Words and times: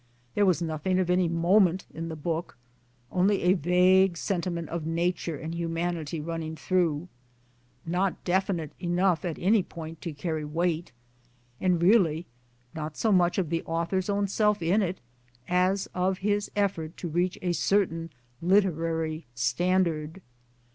There 0.33 0.47
was 0.47 0.63
nothing 0.63 0.97
of 0.97 1.11
any 1.11 1.27
moment 1.27 1.85
in 1.93 2.09
the 2.09 2.15
book; 2.15 2.57
only 3.11 3.43
a 3.43 3.53
vague 3.53 4.17
sentiment 4.17 4.69
of 4.69 4.83
Nature 4.87 5.37
and 5.37 5.53
humanity 5.53 6.19
running 6.19 6.55
through, 6.55 7.07
not 7.85 8.23
definite 8.23 8.71
enough 8.79 9.23
at 9.23 9.37
any 9.37 9.61
point 9.61 10.01
to 10.01 10.11
carry 10.11 10.43
weight; 10.43 10.91
and 11.59 11.79
really 11.83 12.25
not 12.73 12.97
so 12.97 13.11
much 13.11 13.37
of 13.37 13.51
the 13.51 13.61
author's 13.65 14.09
own 14.09 14.27
self 14.27 14.59
in 14.63 14.81
it, 14.81 14.99
as 15.47 15.85
of 15.93 16.17
his 16.25 16.49
effort 16.55 16.97
to 16.97 17.07
reach 17.07 17.37
a 17.43 17.51
certain 17.53 18.09
literary 18.41 19.27
standard'. 19.35 20.23